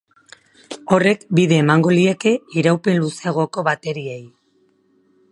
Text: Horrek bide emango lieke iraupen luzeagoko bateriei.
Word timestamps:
Horrek 0.95 1.25
bide 1.39 1.59
emango 1.63 1.91
lieke 1.97 2.33
iraupen 2.61 2.97
luzeagoko 3.03 3.65
bateriei. 3.69 4.21